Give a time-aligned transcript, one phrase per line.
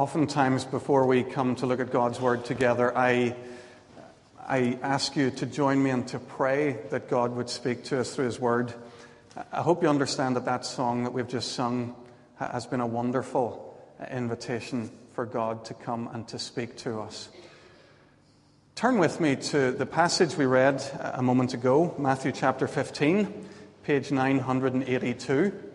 [0.00, 3.36] oftentimes, before we come to look at God's Word together, I,
[4.48, 8.14] I ask you to join me and to pray that God would speak to us
[8.14, 8.72] through His Word.
[9.52, 11.94] I hope you understand that that song that we've just sung
[12.36, 13.78] has been a wonderful
[14.10, 17.28] invitation for God to come and to speak to us.
[18.76, 23.48] Turn with me to the passage we read a moment ago, Matthew chapter 15,
[23.84, 25.69] page 982.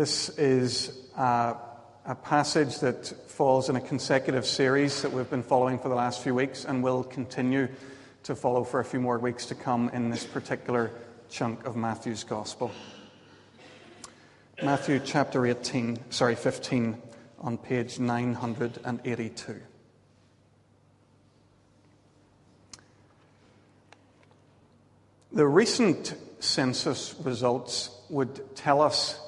[0.00, 1.56] This is a,
[2.06, 6.22] a, passage that falls in a consecutive series that we've been following for the last
[6.22, 7.68] few weeks and will continue
[8.22, 10.90] to follow for a few more weeks to come in this particular
[11.28, 12.70] chunk of Matthew's Gospel.
[14.62, 16.96] Matthew chapter 18, sorry, 15,
[17.42, 19.60] on page 982.
[25.32, 29.20] The recent census results would tell us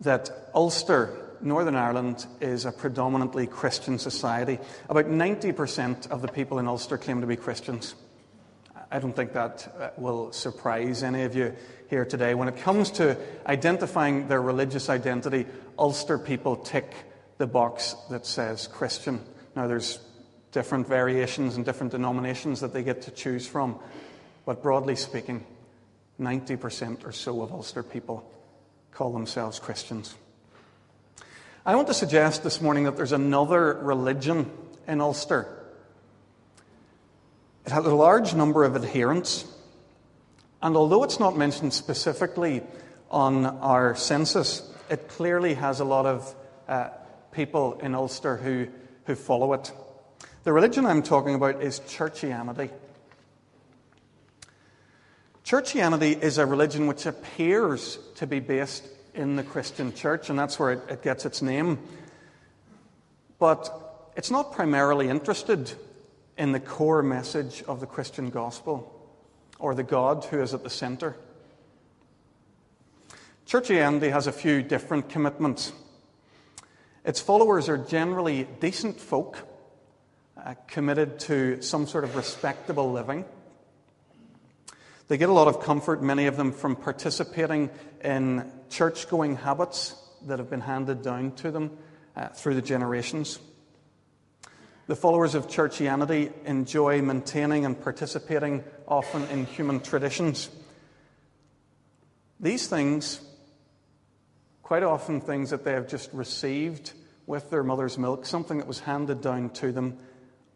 [0.00, 4.58] that Ulster, Northern Ireland, is a predominantly Christian society.
[4.88, 7.94] About 90% of the people in Ulster claim to be Christians.
[8.90, 11.54] I don't think that uh, will surprise any of you
[11.90, 12.34] here today.
[12.34, 15.46] When it comes to identifying their religious identity,
[15.78, 16.92] Ulster people tick
[17.38, 19.20] the box that says Christian.
[19.54, 19.98] Now, there's
[20.52, 23.78] different variations and different denominations that they get to choose from,
[24.44, 25.44] but broadly speaking,
[26.20, 28.30] 90% or so of Ulster people
[28.96, 30.14] call themselves Christians.
[31.66, 34.50] I want to suggest this morning that there's another religion
[34.88, 35.46] in Ulster.
[37.66, 39.44] It has a large number of adherents,
[40.62, 42.62] and although it's not mentioned specifically
[43.10, 46.34] on our census, it clearly has a lot of
[46.66, 46.88] uh,
[47.32, 48.66] people in Ulster who,
[49.04, 49.70] who follow it.
[50.44, 52.70] The religion I'm talking about is Churchianity.
[55.46, 58.84] Churchianity is a religion which appears to be based
[59.14, 61.78] in the Christian church, and that's where it, it gets its name.
[63.38, 65.70] But it's not primarily interested
[66.36, 68.92] in the core message of the Christian gospel
[69.60, 71.14] or the God who is at the center.
[73.46, 75.70] Churchianity has a few different commitments.
[77.04, 79.38] Its followers are generally decent folk,
[80.44, 83.24] uh, committed to some sort of respectable living.
[85.08, 87.70] They get a lot of comfort, many of them, from participating
[88.02, 89.94] in church going habits
[90.26, 91.78] that have been handed down to them
[92.16, 93.38] uh, through the generations.
[94.88, 100.48] The followers of churchianity enjoy maintaining and participating often in human traditions.
[102.40, 103.20] These things,
[104.62, 106.92] quite often things that they have just received
[107.26, 109.98] with their mother's milk, something that was handed down to them,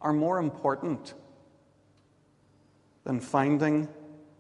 [0.00, 1.14] are more important
[3.04, 3.88] than finding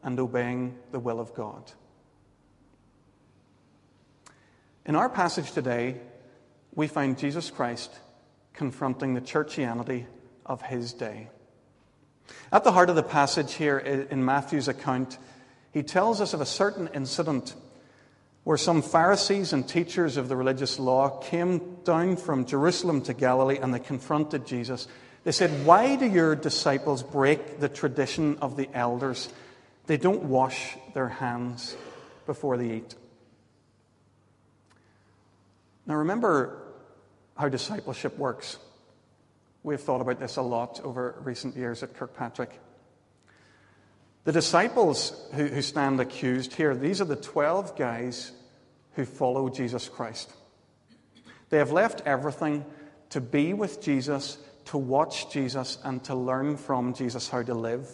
[0.02, 1.72] and obeying the will of God.
[4.86, 6.00] In our passage today,
[6.74, 7.92] we find Jesus Christ
[8.54, 10.06] confronting the churchianity
[10.46, 11.28] of his day.
[12.52, 15.18] At the heart of the passage here in Matthew's account,
[15.72, 17.54] he tells us of a certain incident
[18.44, 23.58] where some Pharisees and teachers of the religious law came down from Jerusalem to Galilee
[23.60, 24.88] and they confronted Jesus.
[25.24, 29.28] They said, Why do your disciples break the tradition of the elders?
[29.90, 31.76] They don't wash their hands
[32.24, 32.94] before they eat.
[35.84, 36.62] Now, remember
[37.36, 38.58] how discipleship works.
[39.64, 42.56] We've thought about this a lot over recent years at Kirkpatrick.
[44.22, 48.30] The disciples who, who stand accused here, these are the 12 guys
[48.92, 50.32] who follow Jesus Christ.
[51.48, 52.64] They have left everything
[53.08, 57.88] to be with Jesus, to watch Jesus, and to learn from Jesus how to live.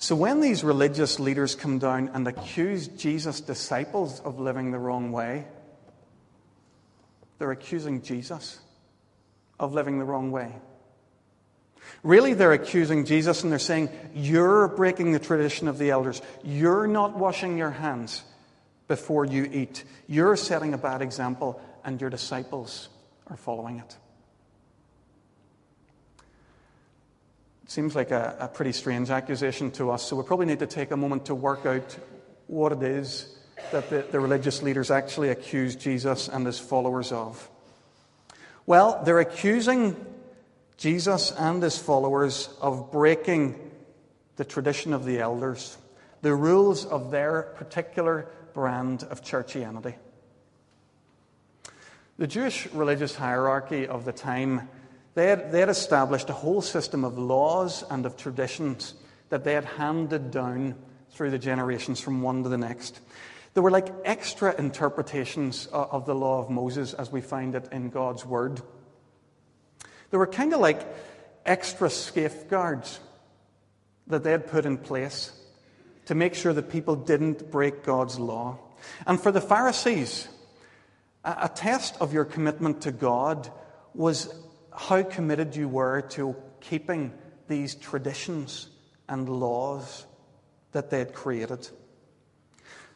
[0.00, 5.12] So when these religious leaders come down and accuse Jesus' disciples of living the wrong
[5.12, 5.44] way,
[7.38, 8.58] they're accusing Jesus
[9.58, 10.54] of living the wrong way.
[12.02, 16.22] Really, they're accusing Jesus and they're saying, You're breaking the tradition of the elders.
[16.42, 18.22] You're not washing your hands
[18.88, 19.84] before you eat.
[20.06, 22.88] You're setting a bad example, and your disciples
[23.26, 23.96] are following it.
[27.70, 30.90] Seems like a, a pretty strange accusation to us, so we probably need to take
[30.90, 31.96] a moment to work out
[32.48, 33.32] what it is
[33.70, 37.48] that the, the religious leaders actually accuse Jesus and his followers of.
[38.66, 39.94] Well, they're accusing
[40.78, 43.70] Jesus and his followers of breaking
[44.34, 45.78] the tradition of the elders,
[46.22, 49.94] the rules of their particular brand of churchianity.
[52.18, 54.68] The Jewish religious hierarchy of the time
[55.14, 58.94] They had, they had established a whole system of laws and of traditions
[59.28, 60.76] that they had handed down
[61.10, 63.00] through the generations from one to the next.
[63.54, 67.90] They were like extra interpretations of the law of Moses as we find it in
[67.90, 68.62] God's Word.
[70.10, 70.86] They were kind of like
[71.44, 73.00] extra safeguards
[74.06, 75.32] that they had put in place
[76.06, 78.58] to make sure that people didn't break God's law.
[79.06, 80.28] And for the Pharisees,
[81.24, 83.50] a test of your commitment to God
[83.94, 84.32] was
[84.72, 87.12] how committed you were to keeping
[87.48, 88.68] these traditions
[89.08, 90.06] and laws
[90.72, 91.68] that they had created.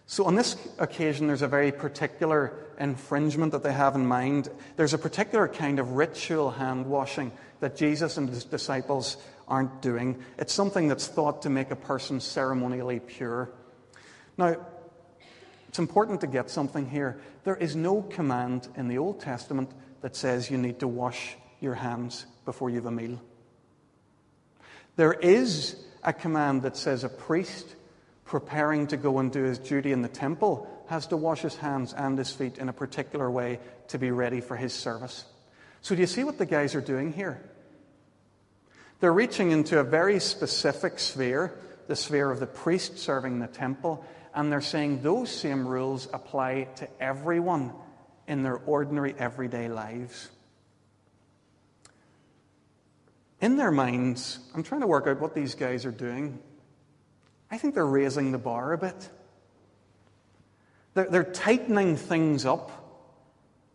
[0.06, 4.50] So, on this occasion, there's a very particular infringement that they have in mind.
[4.76, 9.17] There's a particular kind of ritual hand washing that Jesus and his disciples
[9.49, 10.23] aren't doing.
[10.38, 13.50] It's something that's thought to make a person ceremonially pure.
[14.37, 14.56] Now,
[15.69, 17.19] it's important to get something here.
[17.44, 19.70] There is no command in the Old Testament
[20.03, 23.21] that says you need to wash your hands before you have a meal.
[24.97, 27.75] There is a command that says a priest
[28.25, 31.93] preparing to go and do his duty in the temple has to wash his hands
[31.93, 33.59] and his feet in a particular way
[33.89, 35.25] to be ready for his service.
[35.81, 37.41] So, do you see what the guys are doing here?
[39.01, 41.55] They're reaching into a very specific sphere,
[41.89, 46.69] the sphere of the priest serving the temple, and they're saying those same rules apply
[46.77, 47.73] to everyone
[48.27, 50.31] in their ordinary everyday lives.
[53.44, 56.38] In their minds, I'm trying to work out what these guys are doing.
[57.50, 59.11] I think they're raising the bar a bit.
[60.94, 62.73] They're, they're tightening things up,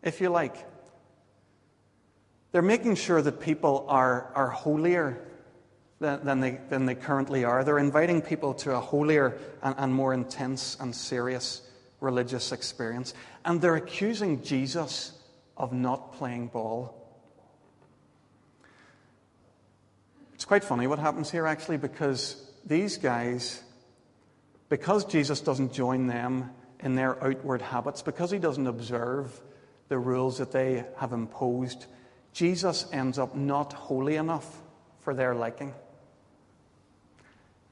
[0.02, 0.56] if you like.
[2.52, 5.22] They're making sure that people are, are holier
[6.00, 7.64] than, than, they, than they currently are.
[7.64, 11.62] They're inviting people to a holier and, and more intense and serious
[12.00, 13.14] religious experience.
[13.46, 15.12] And they're accusing Jesus
[15.56, 16.99] of not playing ball.
[20.50, 22.36] Quite funny what happens here, actually, because
[22.66, 23.62] these guys,
[24.68, 26.50] because Jesus doesn't join them
[26.80, 29.40] in their outward habits, because he doesn't observe
[29.90, 31.86] the rules that they have imposed,
[32.34, 34.64] Jesus ends up not holy enough
[35.02, 35.72] for their liking.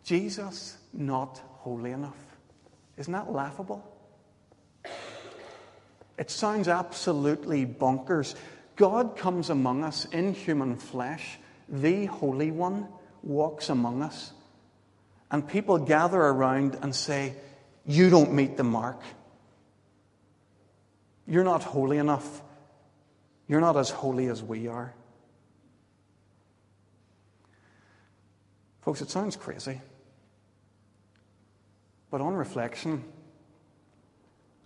[0.04, 2.38] Jesus not holy enough.
[2.96, 3.84] Isn't that laughable?
[6.20, 8.36] It sounds absolutely bonkers.
[8.76, 11.40] God comes among us in human flesh
[11.70, 12.88] the Holy One
[13.24, 14.32] walks among us.
[15.30, 17.36] And people gather around and say,
[17.86, 19.02] You don't meet the mark.
[21.28, 22.42] You're not holy enough.
[23.48, 24.94] You're not as holy as we are.
[28.82, 29.82] Folks, it sounds crazy.
[32.10, 33.04] But on reflection,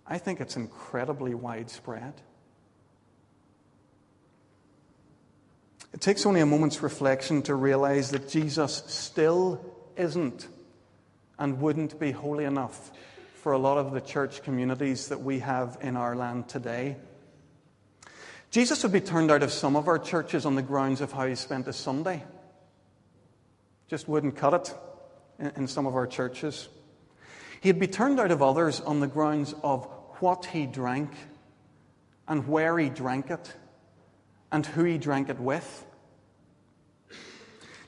[0.06, 2.14] I think it's incredibly widespread.
[5.92, 9.64] It takes only a moment's reflection to realize that Jesus still
[9.96, 10.48] isn't
[11.38, 12.90] and wouldn't be holy enough
[13.34, 16.96] for a lot of the church communities that we have in our land today.
[18.50, 21.26] Jesus would be turned out of some of our churches on the grounds of how
[21.26, 22.22] he spent his Sunday.
[23.88, 24.54] Just wouldn't cut
[25.38, 26.68] it in, some of our churches.
[27.60, 29.86] He'd be turned out of others on the grounds of
[30.20, 31.10] what he drank
[32.28, 33.52] and where he drank it
[34.52, 35.84] and who he drank it with.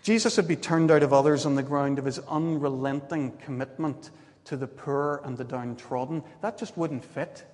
[0.03, 4.11] Jesus would be turned out of others on the ground of his unrelenting commitment
[4.47, 6.23] to the poor and the downtrodden.
[6.41, 7.45] That just wouldn't fit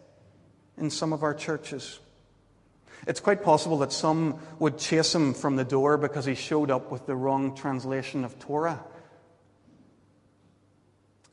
[0.78, 1.98] in some of our churches.
[3.06, 6.90] It's quite possible that some would chase him from the door because he showed up
[6.90, 8.82] with the wrong translation of Torah.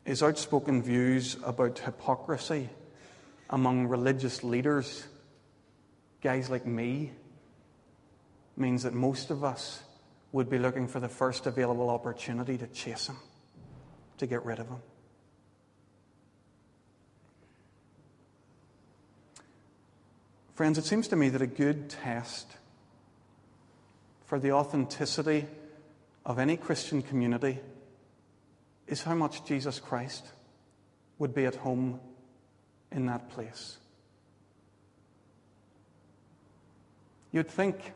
[0.03, 2.69] His outspoken views about hypocrisy
[3.49, 5.05] among religious leaders,
[6.21, 7.11] guys like me,
[8.57, 9.81] means that most of us
[10.31, 13.17] would be looking for the first available opportunity to chase him,
[14.17, 14.81] to get rid of him.
[20.55, 22.47] Friends, it seems to me that a good test
[24.25, 25.45] for the authenticity
[26.25, 27.59] of any Christian community
[28.87, 30.25] is how much Jesus Christ
[31.19, 31.99] would be at home
[32.91, 33.77] in that place.
[37.31, 37.93] You'd think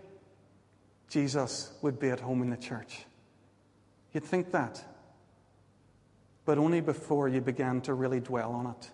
[1.11, 3.05] Jesus would be at home in the church.
[4.13, 4.81] You'd think that.
[6.45, 8.89] But only before you began to really dwell on it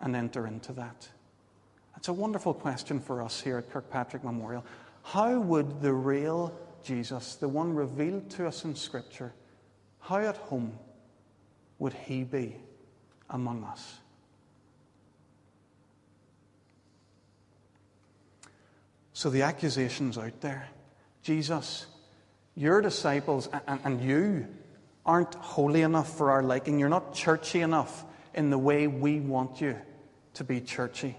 [0.00, 1.08] and enter into that.
[1.94, 4.64] That's a wonderful question for us here at Kirkpatrick Memorial.
[5.02, 9.34] How would the real Jesus, the one revealed to us in Scripture,
[10.00, 10.78] how at home
[11.78, 12.56] would he be
[13.28, 13.98] among us?
[19.12, 20.70] So the accusation's out there.
[21.22, 21.86] Jesus,
[22.54, 24.46] your disciples and, and you
[25.04, 26.78] aren't holy enough for our liking.
[26.78, 29.76] You're not churchy enough in the way we want you
[30.34, 31.16] to be churchy.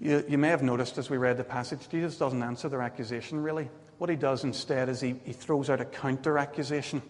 [0.00, 3.42] You, you, may have noticed as we read the passage, Jesus doesn't answer their accusation
[3.42, 3.68] really.
[3.98, 7.02] What he does instead is he, he throws out a counter accusation.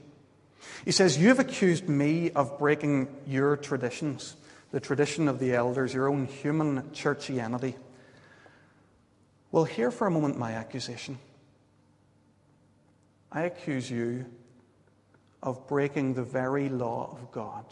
[0.84, 4.36] He says, You have accused me of breaking your traditions,
[4.70, 7.74] the tradition of the elders, your own human churchianity.
[9.50, 11.18] Well, hear for a moment my accusation.
[13.32, 14.26] I accuse you
[15.42, 17.64] of breaking the very law of God.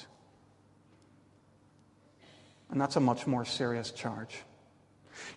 [2.70, 4.36] And that's a much more serious charge.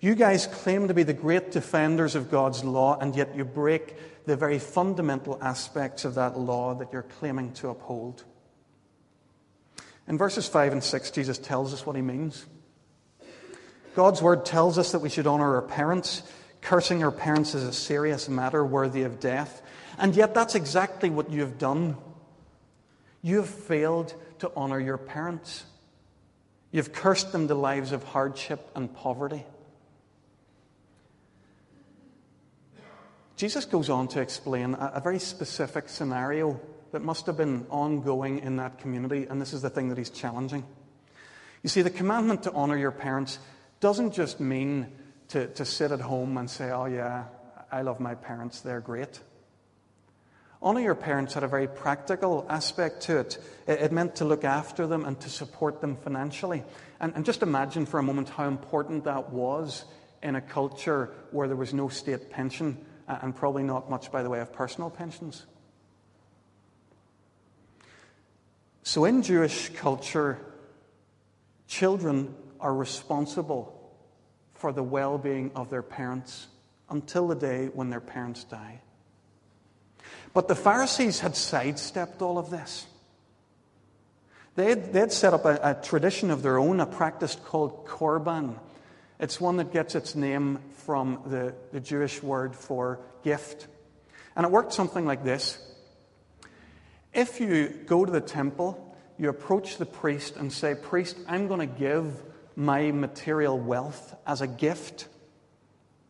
[0.01, 4.25] You guys claim to be the great defenders of God's law, and yet you break
[4.25, 8.24] the very fundamental aspects of that law that you're claiming to uphold.
[10.08, 12.46] In verses 5 and 6, Jesus tells us what he means.
[14.00, 16.24] God's word tells us that we should honor our parents.
[16.62, 19.62] Cursing our parents is a serious matter worthy of death.
[19.98, 21.98] And yet, that's exactly what you have done.
[23.22, 25.65] You have failed to honor your parents.
[26.72, 29.44] You've cursed them to lives of hardship and poverty.
[33.36, 36.58] Jesus goes on to explain a, a, very specific scenario
[36.94, 40.10] that must have been ongoing in that community, and this is the thing that he's
[40.10, 40.63] challenging.
[41.63, 43.39] You see, the commandment to honor your parents
[43.79, 44.88] doesn't just mean
[45.29, 47.25] to, to sit at home and say, Oh, yeah,
[47.71, 49.19] I love my parents, they're great.
[50.62, 53.38] Honor your parents had a very practical aspect to it.
[53.65, 56.63] It meant to look after them and to support them financially.
[57.00, 59.86] And, and just imagine for a moment how important that was
[60.21, 64.29] in a culture where there was no state pension and probably not much by the
[64.29, 65.45] way of personal pensions.
[68.83, 70.39] So, in Jewish culture,
[71.67, 73.75] children are responsible
[74.54, 76.48] for the well being of their parents
[76.89, 78.82] until the day when their parents die.
[80.34, 82.86] But the Pharisees had sidestepped all of this.
[84.56, 87.86] They had, they had set up a, a tradition of their own, a practice called
[87.86, 88.56] korban.
[89.20, 93.68] It's one that gets its name from the, the Jewish word for gift.
[94.36, 95.58] And it worked something like this
[97.13, 101.60] If you go to the temple, you approach the priest and say, Priest, I'm going
[101.60, 102.22] to give
[102.60, 105.08] my material wealth as a gift.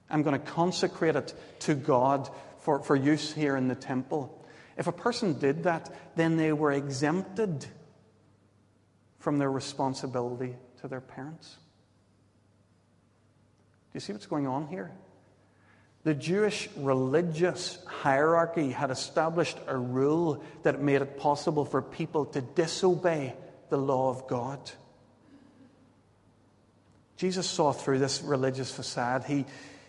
[0.10, 2.28] I'm going to consecrate it to God
[2.62, 4.36] for, for use here in the temple.
[4.76, 7.68] If a person did that, then they were exempted
[9.20, 11.56] from their responsibility to their parents.
[13.92, 14.92] Do you see what's going on here?
[16.04, 22.42] The Jewish religious hierarchy had established a rule that made it possible for people to
[22.42, 23.36] disobey
[23.70, 24.60] the law of God.
[27.20, 29.26] Jesus saw through this religious facade.
[29.26, 29.46] He,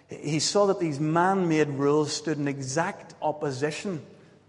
[0.08, 4.02] he saw that these man made rules stood in exact opposition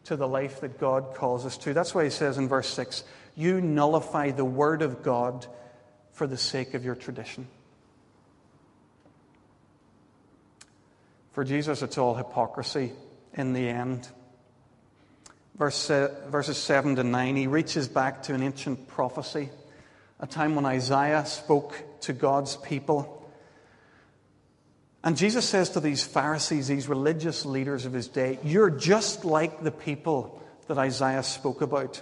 [0.06, 1.76] to the life that God calls us to.
[1.76, 3.04] That's why he says in verse 6
[3.36, 5.46] You nullify the word of God
[6.14, 7.48] for the sake of your tradition.
[11.34, 12.94] For Jesus, it's all hypocrisy
[13.36, 14.10] in the end.
[15.56, 19.52] Verse, uh, verses 7 to 9, he reaches back to an ancient prophecy,
[20.22, 23.18] a time when Isaiah spoke to God's people.
[25.04, 29.64] And Jesus says to these Pharisees, these religious leaders of his day, You're just like
[29.64, 32.02] the people that Isaiah spoke about.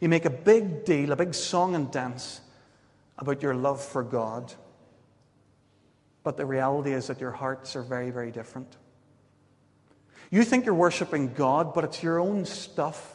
[0.00, 2.40] You make a big deal, a big song and dance
[3.16, 4.52] about your love for God.
[6.22, 8.76] But the reality is that your hearts are very, very different.
[10.30, 13.14] You think you're worshiping God, but it's your own stuff.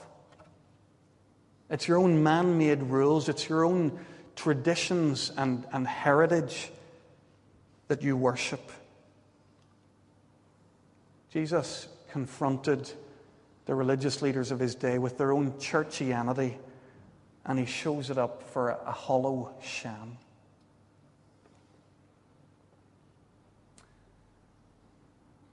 [1.70, 4.00] It's your own man made rules, it's your own
[4.36, 6.72] traditions and, and heritage
[7.88, 8.72] that you worship.
[11.32, 12.92] Jesus confronted
[13.66, 16.58] the religious leaders of his day with their own churchianity,
[17.46, 20.18] and he shows it up for a, a hollow sham.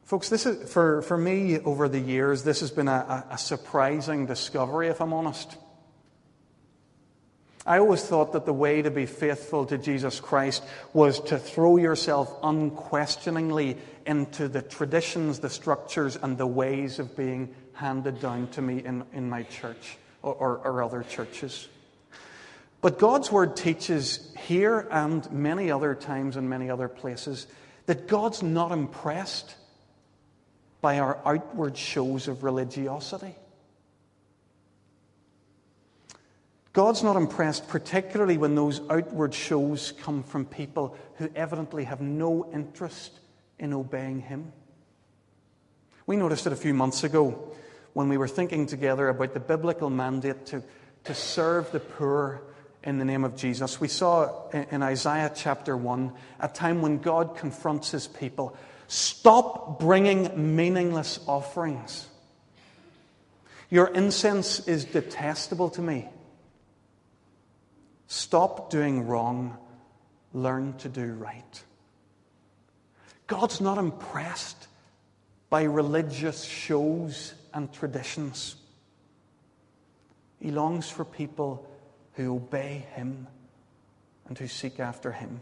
[0.04, 4.26] Folks, this is, for, for me over the years, this has been a, a surprising
[4.26, 5.56] discovery, if I'm honest.
[7.66, 10.64] I always thought that the way to be faithful to Jesus Christ
[10.94, 13.76] was to throw yourself unquestioningly
[14.06, 19.04] into the traditions, the structures, and the ways of being handed down to me in,
[19.12, 21.68] in my church or, or, or other churches.
[22.80, 27.46] But God's Word teaches here and many other times in many other places
[27.84, 29.54] that God's not impressed
[30.80, 33.34] by our outward shows of religiosity.
[36.72, 42.48] God's not impressed, particularly when those outward shows come from people who evidently have no
[42.52, 43.18] interest
[43.58, 44.52] in obeying Him.
[46.06, 47.52] We noticed it a few months ago
[47.92, 50.62] when we were thinking together about the biblical mandate to,
[51.04, 52.42] to serve the poor
[52.84, 53.80] in the name of Jesus.
[53.80, 60.56] We saw in Isaiah chapter 1 a time when God confronts his people stop bringing
[60.56, 62.08] meaningless offerings.
[63.70, 66.08] Your incense is detestable to me.
[68.12, 69.56] Stop doing wrong,
[70.34, 71.62] learn to do right.
[73.28, 74.66] God's not impressed
[75.48, 78.56] by religious shows and traditions.
[80.40, 81.70] He longs for people
[82.14, 83.28] who obey Him
[84.26, 85.40] and who seek after Him.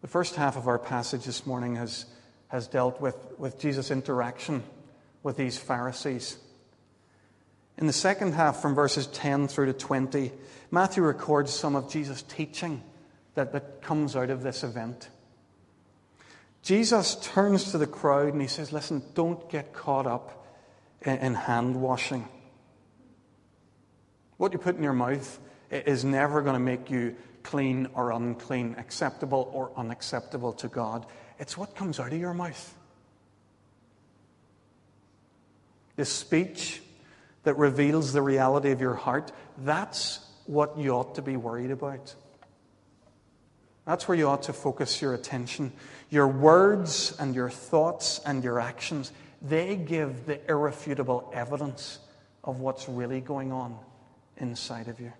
[0.00, 2.06] The first half of our passage this morning has,
[2.48, 4.62] has dealt with, with Jesus' interaction
[5.22, 6.38] with these Pharisees.
[7.76, 10.32] In the second half, from verses 10 through to 20,
[10.70, 12.82] Matthew records some of Jesus' teaching
[13.34, 15.08] that, that comes out of this event.
[16.62, 20.44] Jesus turns to the crowd and he says, Listen, don't get caught up
[21.02, 22.28] in, in hand washing.
[24.38, 25.38] What you put in your mouth
[25.70, 27.16] is never going to make you
[27.48, 31.06] clean or unclean, acceptable or unacceptable to God.
[31.38, 32.74] It's what comes out of your mouth.
[35.96, 36.82] The speech
[37.44, 42.14] that reveals the reality of your heart, that's what you ought to be worried about.
[43.86, 45.72] That's where you ought to focus your attention.
[46.10, 51.98] Your words and your thoughts and your actions, they give the irrefutable evidence
[52.44, 53.78] of what's really going on
[54.36, 55.14] inside of you.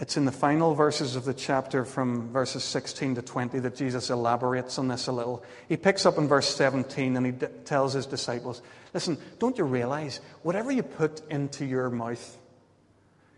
[0.00, 4.10] It's in the final verses of the chapter from verses 16 to 20 that Jesus
[4.10, 5.42] elaborates on this a little.
[5.68, 8.62] He picks up in verse 17 and he d- tells his disciples,
[8.94, 12.38] Listen, don't you realize whatever you put into your mouth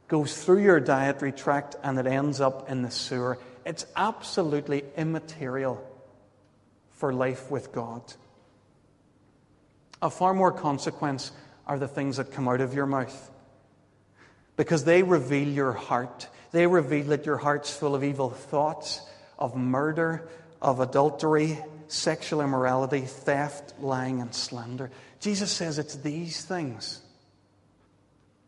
[0.07, 3.39] goes through your dietary tract and it ends up in the sewer?
[3.65, 5.83] It's absolutely immaterial
[6.91, 8.03] for life with God.
[10.03, 11.33] Of far more consequence
[11.67, 13.31] are the things that come out of your mouth
[14.57, 16.29] because they reveal your heart.
[16.53, 19.01] They reveal that your heart's full of evil thoughts,
[19.39, 20.29] of murder,
[20.61, 21.59] of adultery,
[21.89, 24.91] sexual immorality, theft, lying, and slander.
[25.21, 27.01] Jesus says it's these things.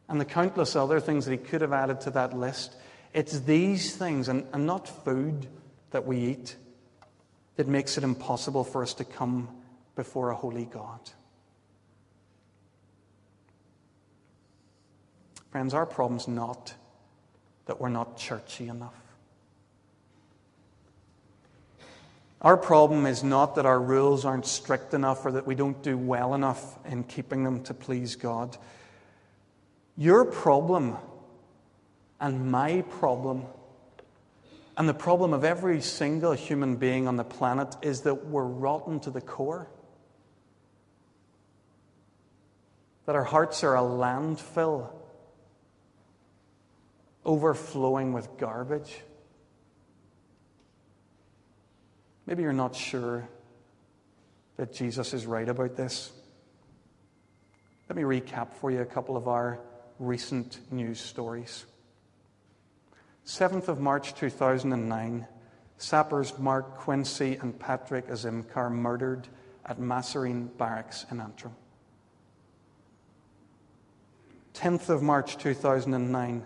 [0.09, 2.75] And the countless other things that he could have added to that list.
[3.15, 5.47] It's these things, and, and not food
[5.91, 6.57] that we eat,
[7.57, 9.49] that makes it impossible for us to come
[9.95, 11.01] before a holy God.
[15.51, 16.75] Friends, our problem's not
[17.73, 18.93] that we're not churchy enough.
[22.43, 25.97] Our problem is not that our rules aren't strict enough or that we don't do
[25.97, 28.59] well enough in keeping them to please God.
[29.97, 30.99] Your problem
[32.21, 33.47] and my problem
[34.77, 39.01] and the problem of every single human being on the planet is that we're rotten
[39.01, 39.67] to the core.
[43.07, 44.91] That our hearts are a landfill
[47.25, 49.01] overflowing with garbage.
[52.27, 53.29] Maybe you're not sure
[54.57, 56.13] that Jesus is right about this.
[57.89, 59.61] Let me recap for you a couple of our
[59.99, 61.67] recent news stories.
[63.27, 65.27] 7th of March 2009,
[65.77, 69.29] sappers Mark Quinsey and Patrick Azimkar murdered
[69.67, 71.55] at Massereene Barracks in Antrim.
[74.55, 76.45] 10th of March 2009,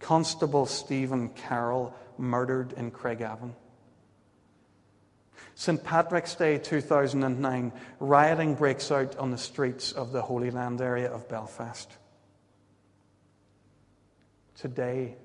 [0.00, 3.54] Constable Stephen Carroll murdered in Craigavon.
[5.54, 5.82] St.
[5.82, 11.28] Patrick's Day 2009, rioting breaks out on the streets of the Holy Land area of
[11.28, 11.90] Belfast.
[14.54, 15.16] Today,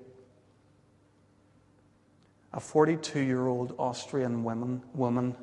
[2.52, 5.36] a 42 year old Austrian woman, woman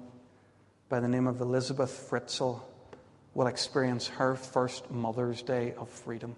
[0.89, 2.61] by the name of Elisabeth Fritzl
[3.33, 6.35] will experience her first Mother's Day of freedom.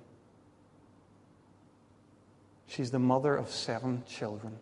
[2.71, 4.57] She's the mother of seven children.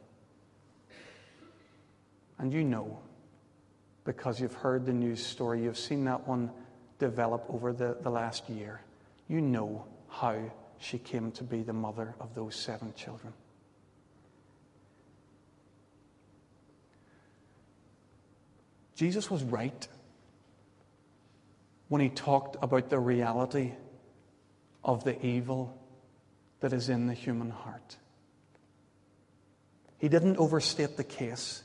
[2.39, 2.97] And you know,
[4.03, 6.49] because you've heard the news story, you've seen that one
[6.97, 8.81] develop over the, the last year.
[9.27, 10.39] You know how
[10.79, 13.31] she came to be the mother of those seven children.
[18.95, 19.87] Jesus was right
[21.89, 23.73] when he talked about the reality
[24.83, 25.78] of the evil
[26.59, 27.97] that is in the human heart.
[29.97, 31.61] He didn't overstate the case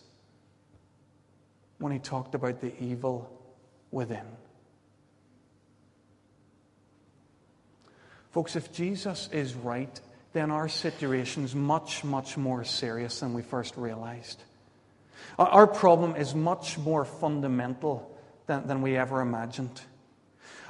[1.79, 3.31] when he talked about the evil
[3.91, 4.27] within.
[8.31, 10.01] Folks, if Jesus is right,
[10.33, 14.43] then our situation's much, much more serious than we first realized.
[15.39, 18.11] Our problem is much more fundamental
[18.47, 19.81] than, than we ever imagined.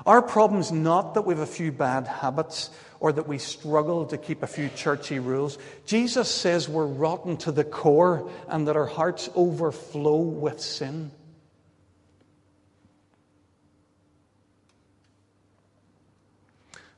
[0.06, 4.06] Our problem is not that we have a few bad habits or that we struggle
[4.06, 5.58] to keep a few churchy rules.
[5.86, 11.10] Jesus says we're rotten to the core and that our hearts overflow with sin.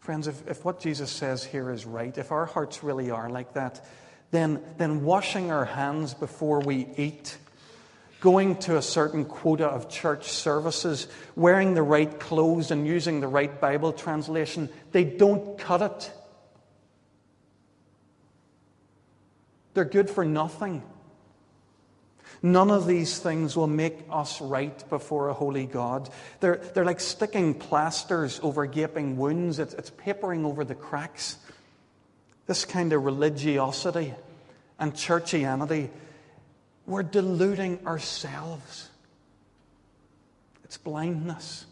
[0.00, 3.54] Friends, if, if what Jesus says here is right, if our hearts really are like
[3.54, 3.84] that,
[4.30, 7.36] then, then washing our hands before we eat,
[8.26, 13.28] going to a certain quota of church services, wearing the right clothes, and using the
[13.28, 16.12] right Bible translation, they don't cut it.
[19.74, 20.82] They're good for nothing.
[22.42, 26.10] None of these things will make us right before a holy God.
[26.40, 31.36] They're, they're like sticking plasters over gaping wounds, it's, it's papering over the cracks.
[32.48, 34.14] This kind of religiosity
[34.80, 35.90] and churchianity,
[36.86, 38.88] we're deluding ourselves.
[40.64, 41.66] It's blindness.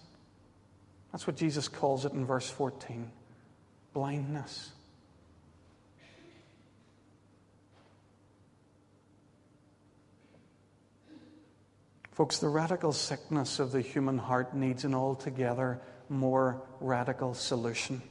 [1.12, 3.10] That's what Jesus calls it in verse 14
[3.92, 4.72] blindness.
[12.10, 18.02] Folks, the radical sickness of the human heart needs an altogether more radical solution.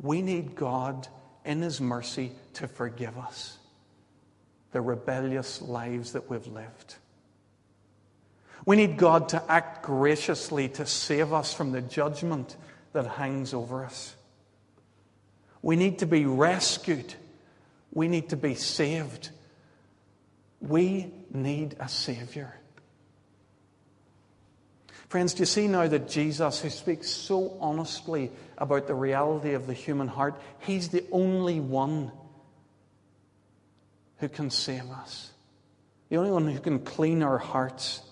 [0.00, 1.06] We need God
[1.44, 3.58] in His mercy to forgive us
[4.72, 6.96] the rebellious lives that we've lived.
[8.64, 12.56] We need God to act graciously to save us from the judgment
[12.92, 14.14] that hangs over us.
[15.62, 17.14] We need to be rescued.
[17.92, 19.30] We need to be saved
[20.62, 22.54] we need a Savior.
[25.08, 29.66] Friends, do you see now that Jesus, who speaks so honestly about the reality of
[29.66, 32.12] the human heart, He's the only one
[34.22, 35.32] who can save us,
[36.08, 38.02] the only one who can clean our hearts.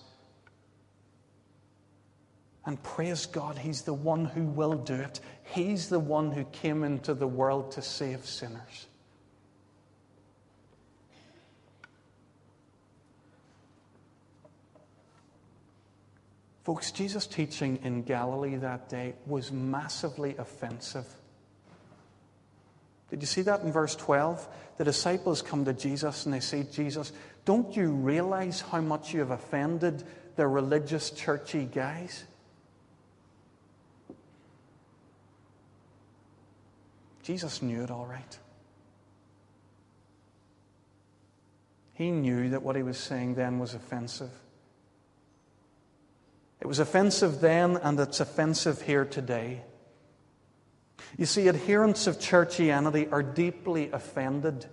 [2.65, 5.21] And praise God, He's the one who will do it.
[5.43, 8.87] He's the one who came into the world to save sinners.
[16.63, 21.07] Folks, Jesus' teaching in Galilee that day was massively offensive.
[23.11, 24.47] Did you see that in verse 12?
[24.81, 27.13] The disciples come to Jesus and they say, Jesus,
[27.45, 30.03] don't you realize how much you have offended
[30.37, 32.23] the religious, churchy guys?
[37.21, 38.39] Jesus knew it all right.
[41.93, 44.31] He knew that what he was saying then was offensive.
[46.59, 49.61] It was offensive then, and it's offensive here today.
[51.17, 54.65] You see, adherents of churchianity are deeply offended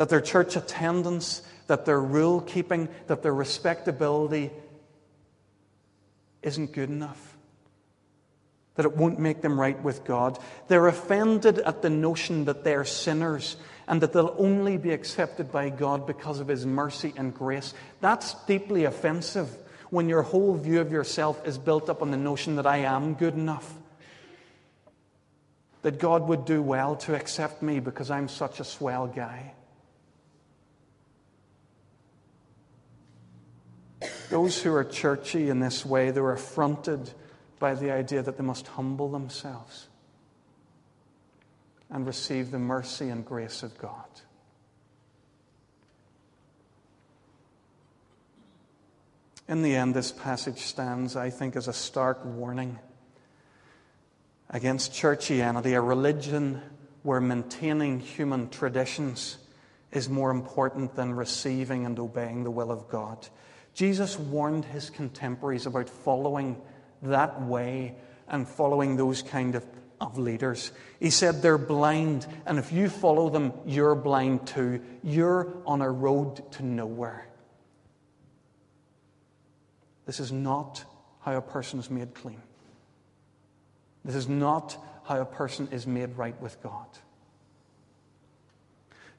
[0.00, 4.50] that their church attendance, that their rule keeping, that their respectability
[6.42, 7.36] isn't good enough,
[8.76, 10.38] that it won't make them right with God.
[10.68, 15.68] They're offended at the notion that they're sinners and that they'll only be accepted by
[15.68, 17.74] God because of His mercy and grace.
[18.00, 19.54] That's deeply offensive
[19.90, 23.12] when your whole view of yourself is built up on the notion that I am
[23.12, 23.70] good enough.
[25.82, 29.54] That God would do well to accept me because I'm such a swell guy.
[34.28, 37.10] Those who are churchy in this way, they're affronted
[37.58, 39.88] by the idea that they must humble themselves
[41.90, 44.06] and receive the mercy and grace of God.
[49.48, 52.78] In the end, this passage stands, I think, as a stark warning
[54.50, 56.60] against churchianity, a religion
[57.02, 59.38] where maintaining human traditions
[59.92, 63.28] is more important than receiving and obeying the will of God.
[63.74, 66.60] Jesus warned his contemporaries about following
[67.02, 67.94] that way
[68.28, 69.64] and following those kind of,
[70.00, 70.72] of leaders.
[70.98, 74.82] He said they're blind, and if you follow them, you're blind too.
[75.02, 77.26] You're on a road to nowhere.
[80.06, 80.84] This is not
[81.20, 82.42] how a person is made clean.
[84.04, 86.86] This is not how a person is made right with God.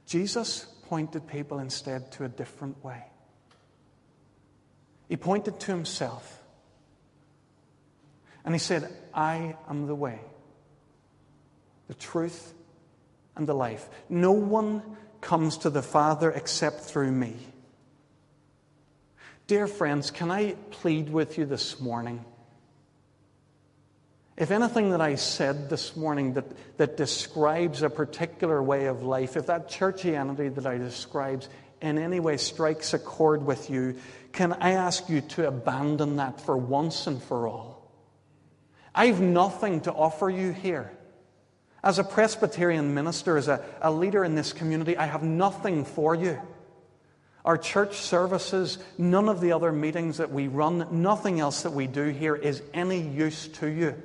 [0.06, 3.04] Jesus pointed people instead to a different way.
[5.08, 6.42] He pointed to himself.
[8.44, 10.20] And he said, I am the way,
[11.88, 12.54] the truth,
[13.36, 13.88] and the life.
[14.10, 14.82] No one
[15.22, 17.36] comes to the Father except through me.
[19.48, 22.26] Dear friends, can I plead with you this morning?
[24.38, 29.36] If anything that I said this morning that, that describes a particular way of life,
[29.36, 31.50] if that churchianity that I describes
[31.82, 33.98] in any way strikes a chord with you,
[34.32, 37.92] can I ask you to abandon that for once and for all?
[38.96, 40.92] I've nothing to offer you here.
[41.84, 46.16] As a Presbyterian minister, as a, a leader in this community, I have nothing for
[46.16, 46.40] you.
[47.44, 51.88] Our church services, none of the other meetings that we run, nothing else that we
[51.88, 54.02] do here is any use to you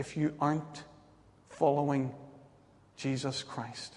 [0.00, 0.84] if you aren't
[1.50, 2.14] following
[2.96, 3.92] Jesus Christ.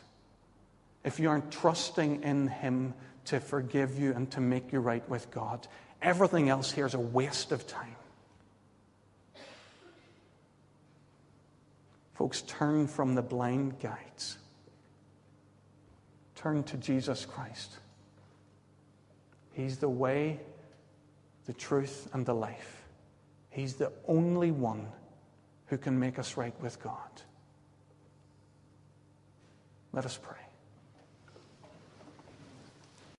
[1.06, 2.94] If you aren't trusting in Him
[3.26, 5.66] to forgive you and to make you right with God,
[6.02, 7.96] everything else here is a waste of time.
[12.16, 14.38] Folks, turn from the blind guides.
[16.36, 17.78] Turn to Jesus Christ.
[19.54, 20.42] He's the way,
[21.46, 22.84] the truth, and the life.
[23.50, 24.90] He's the only one
[25.74, 27.24] who can make us right with God.
[29.92, 30.43] Let us pray.